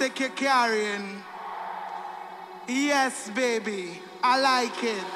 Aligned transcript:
you're 0.00 0.30
carrying. 0.30 1.22
Yes, 2.66 3.28
baby, 3.34 4.00
I 4.22 4.40
like 4.40 4.82
it. 4.82 5.09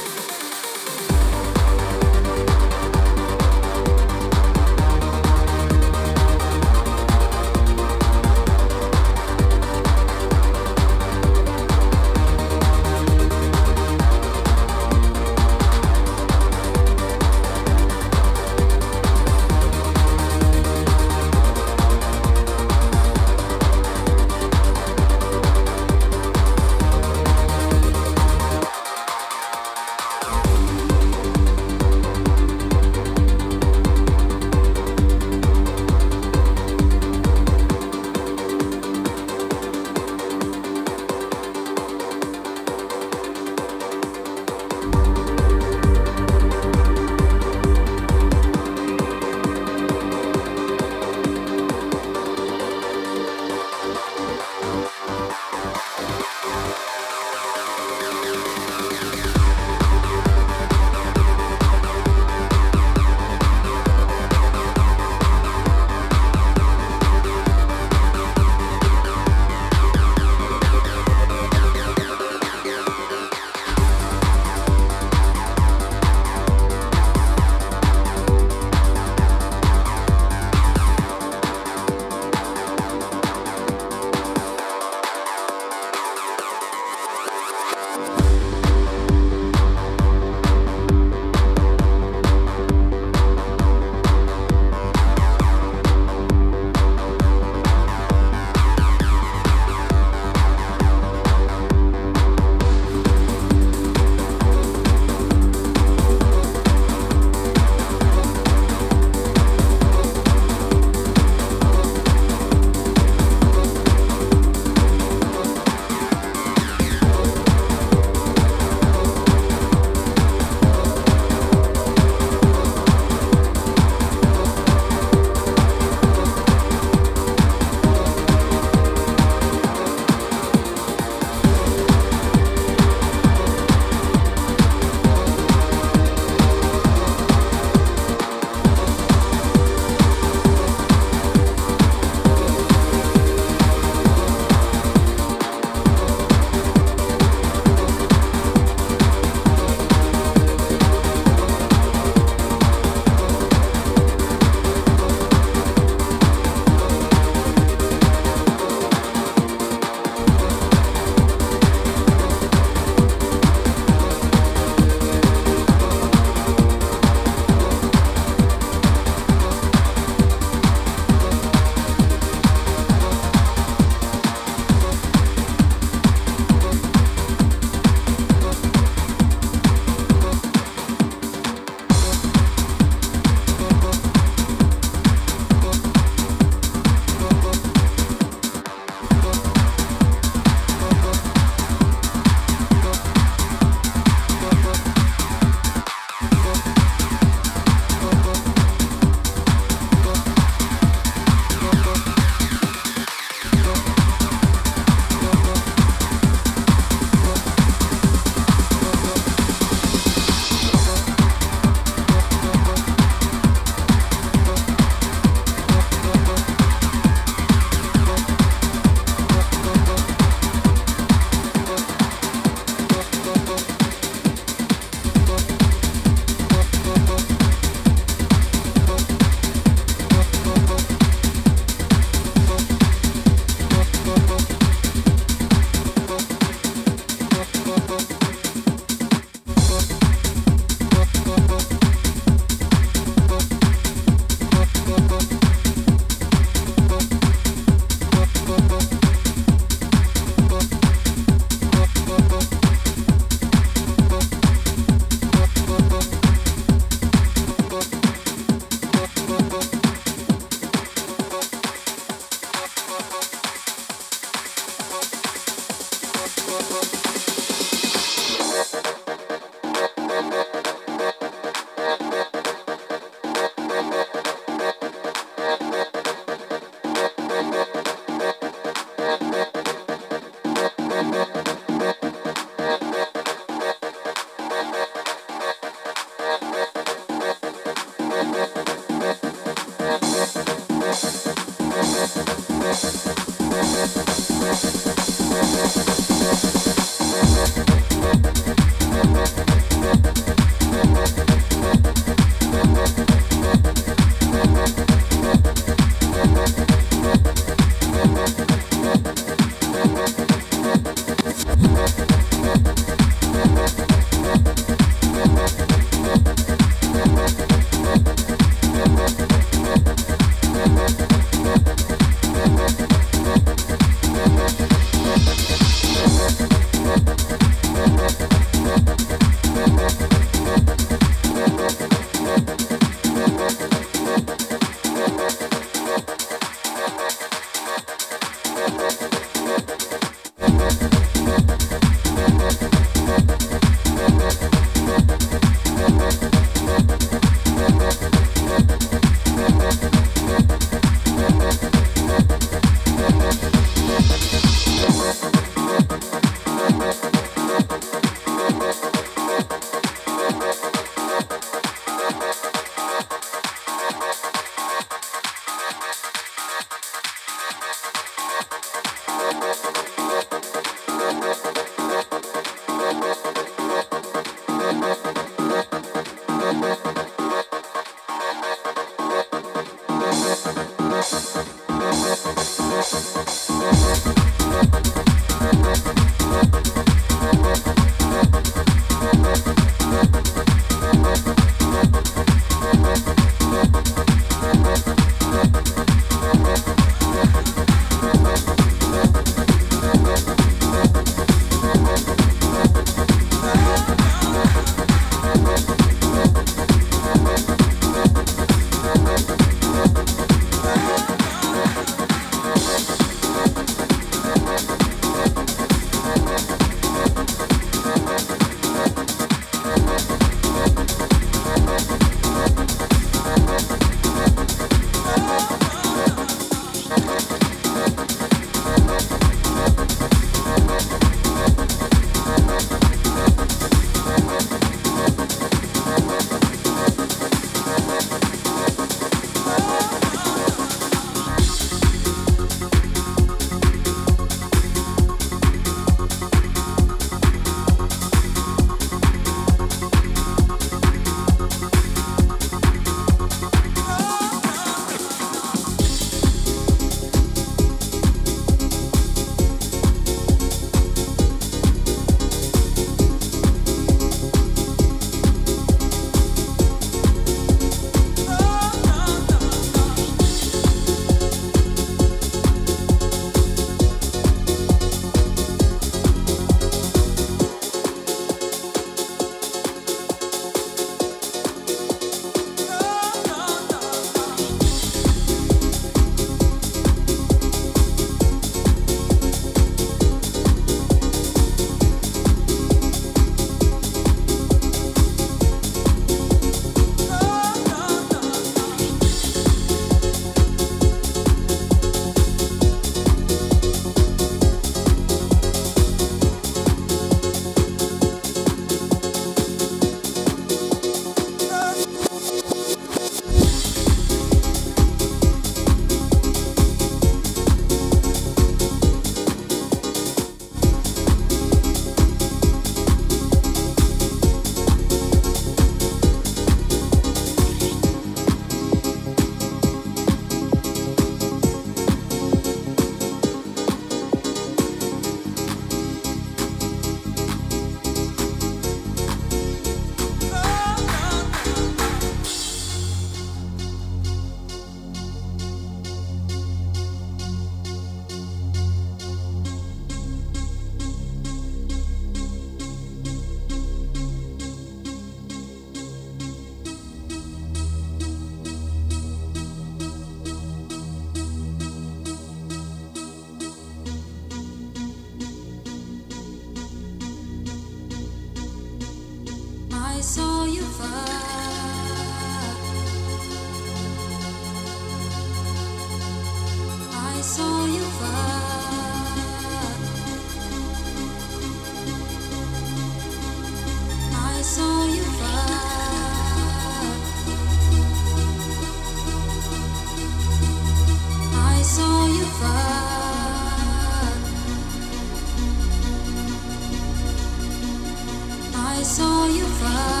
far 599.61 600.00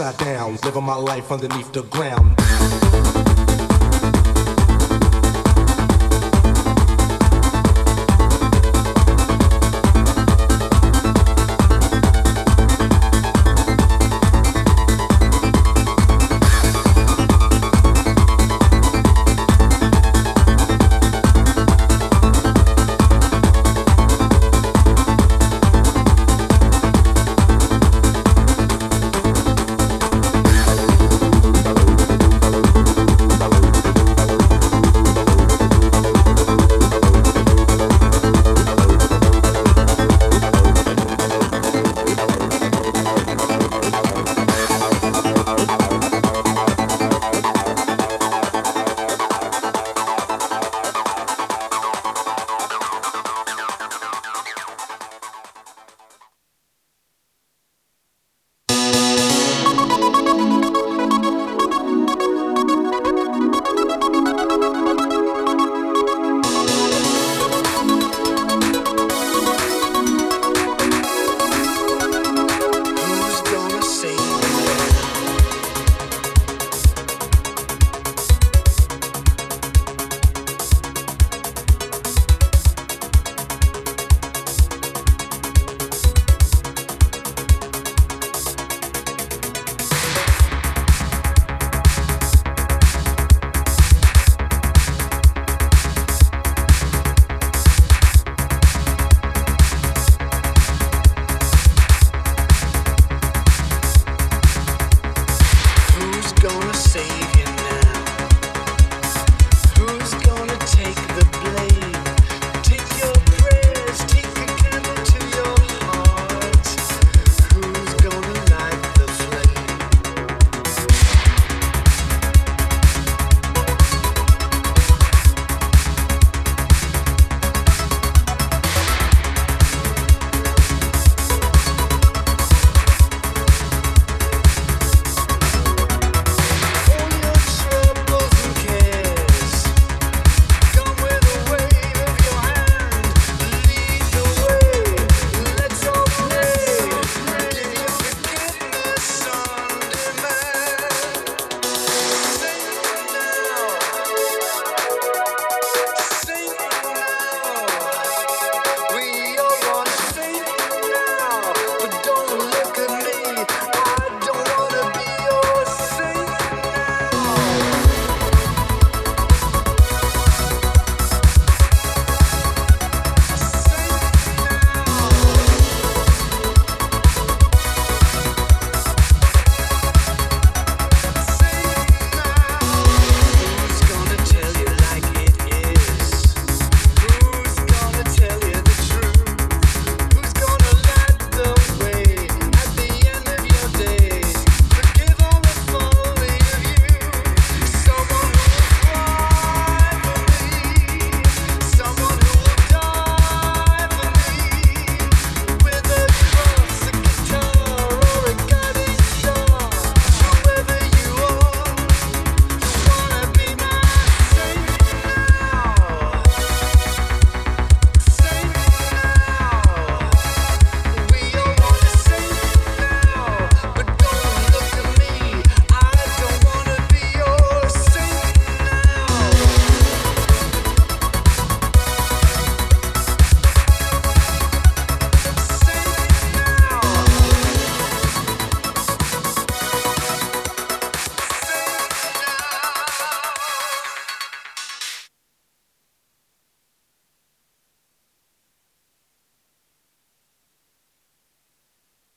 upside 0.00 0.26
down, 0.26 0.56
living 0.64 0.82
my 0.82 0.96
life 0.96 1.30
underneath 1.30 1.72
the 1.72 1.82
ground. 1.82 2.33